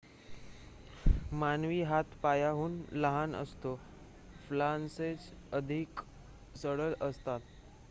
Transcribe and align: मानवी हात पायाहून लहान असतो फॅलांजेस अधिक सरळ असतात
मानवी 1.33 1.81
हात 1.83 2.15
पायाहून 2.23 2.79
लहान 2.93 3.35
असतो 3.35 3.75
फॅलांजेस 4.49 5.31
अधिक 5.53 6.01
सरळ 6.55 6.93
असतात 7.01 7.39